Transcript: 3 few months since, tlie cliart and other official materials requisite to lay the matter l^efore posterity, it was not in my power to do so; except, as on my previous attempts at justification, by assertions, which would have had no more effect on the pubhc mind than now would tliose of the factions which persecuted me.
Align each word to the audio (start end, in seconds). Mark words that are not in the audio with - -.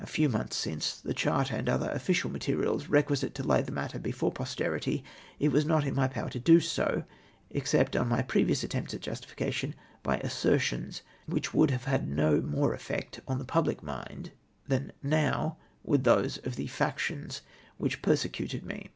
3 0.03 0.07
few 0.07 0.29
months 0.29 0.55
since, 0.55 0.99
tlie 1.05 1.13
cliart 1.13 1.51
and 1.55 1.69
other 1.69 1.87
official 1.91 2.31
materials 2.31 2.87
requisite 2.87 3.35
to 3.35 3.43
lay 3.43 3.61
the 3.61 3.71
matter 3.71 3.99
l^efore 3.99 4.33
posterity, 4.33 5.03
it 5.37 5.51
was 5.51 5.63
not 5.63 5.85
in 5.85 5.93
my 5.93 6.07
power 6.07 6.27
to 6.27 6.39
do 6.39 6.59
so; 6.59 7.03
except, 7.51 7.95
as 7.95 8.01
on 8.01 8.07
my 8.07 8.23
previous 8.23 8.63
attempts 8.63 8.95
at 8.95 8.99
justification, 8.99 9.75
by 10.01 10.17
assertions, 10.21 11.03
which 11.27 11.53
would 11.53 11.69
have 11.69 11.83
had 11.83 12.09
no 12.09 12.41
more 12.41 12.73
effect 12.73 13.19
on 13.27 13.37
the 13.37 13.45
pubhc 13.45 13.83
mind 13.83 14.31
than 14.67 14.91
now 15.03 15.57
would 15.83 16.01
tliose 16.01 16.43
of 16.47 16.55
the 16.55 16.65
factions 16.65 17.43
which 17.77 18.01
persecuted 18.01 18.65
me. 18.65 18.89